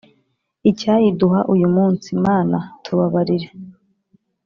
[0.69, 3.47] Icyayiduh’ uyu munsi, Mana tubabarire.